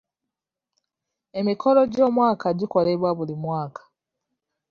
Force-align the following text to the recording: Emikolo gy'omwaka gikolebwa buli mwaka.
Emikolo 1.39 1.81
gy'omwaka 1.93 2.47
gikolebwa 2.59 3.09
buli 3.17 3.35
mwaka. 3.43 3.81